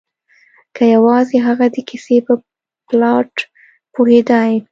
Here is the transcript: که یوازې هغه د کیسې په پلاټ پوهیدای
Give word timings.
که 0.75 0.83
یوازې 0.95 1.37
هغه 1.47 1.65
د 1.75 1.77
کیسې 1.89 2.17
په 2.27 2.33
پلاټ 2.87 3.31
پوهیدای 3.93 4.51